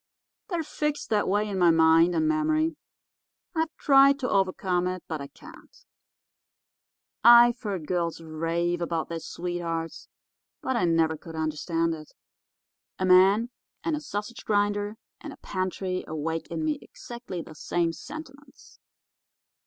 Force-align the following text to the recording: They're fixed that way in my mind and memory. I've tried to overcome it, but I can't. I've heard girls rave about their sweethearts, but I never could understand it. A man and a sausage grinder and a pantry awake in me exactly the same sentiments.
They're 0.49 0.63
fixed 0.63 1.11
that 1.11 1.27
way 1.27 1.47
in 1.47 1.59
my 1.59 1.69
mind 1.69 2.15
and 2.15 2.27
memory. 2.27 2.75
I've 3.53 3.71
tried 3.77 4.17
to 4.21 4.29
overcome 4.31 4.87
it, 4.87 5.03
but 5.07 5.21
I 5.21 5.27
can't. 5.27 5.77
I've 7.23 7.61
heard 7.61 7.85
girls 7.85 8.19
rave 8.19 8.81
about 8.81 9.09
their 9.09 9.19
sweethearts, 9.19 10.07
but 10.59 10.75
I 10.75 10.85
never 10.85 11.17
could 11.17 11.35
understand 11.35 11.93
it. 11.93 12.13
A 12.97 13.05
man 13.05 13.51
and 13.83 13.95
a 13.95 14.01
sausage 14.01 14.43
grinder 14.43 14.95
and 15.19 15.33
a 15.33 15.37
pantry 15.37 16.03
awake 16.07 16.47
in 16.47 16.65
me 16.65 16.79
exactly 16.81 17.43
the 17.43 17.53
same 17.53 17.93
sentiments. 17.93 18.79